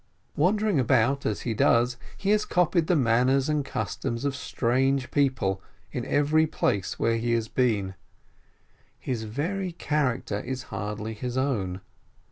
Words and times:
Wandering 0.35 0.79
about 0.79 1.27
as 1.27 1.41
he 1.41 1.53
does, 1.53 1.97
he 2.17 2.31
has 2.31 2.43
copied 2.43 2.87
the 2.87 2.95
manners 2.95 3.47
and 3.47 3.63
customs 3.63 4.25
of 4.25 4.35
strange 4.35 5.11
people, 5.11 5.61
in 5.91 6.05
every 6.05 6.47
place 6.47 6.97
where 6.97 7.17
he 7.17 7.33
has 7.33 7.47
been; 7.47 7.93
his 8.97 9.25
very 9.25 9.73
character 9.73 10.39
is 10.39 10.63
hardly 10.73 11.13
his 11.13 11.37
own. 11.37 11.81